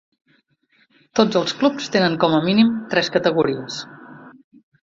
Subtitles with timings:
[1.19, 3.81] Tots els clubs tenen com a mínim tres categories.